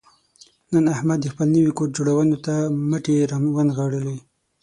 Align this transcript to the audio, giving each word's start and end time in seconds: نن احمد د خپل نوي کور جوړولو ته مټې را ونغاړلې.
نن 0.71 0.85
احمد 0.95 1.19
د 1.21 1.25
خپل 1.33 1.47
نوي 1.55 1.71
کور 1.77 1.89
جوړولو 1.97 2.37
ته 2.45 2.55
مټې 2.89 3.15
را 3.31 3.37
ونغاړلې. 3.55 4.17